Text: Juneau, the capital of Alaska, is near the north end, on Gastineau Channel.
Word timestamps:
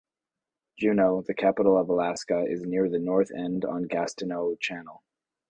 Juneau, 0.79 1.21
the 1.21 1.35
capital 1.35 1.77
of 1.77 1.87
Alaska, 1.87 2.43
is 2.49 2.63
near 2.65 2.89
the 2.89 2.97
north 2.97 3.29
end, 3.37 3.63
on 3.63 3.85
Gastineau 3.85 4.59
Channel. 4.59 5.03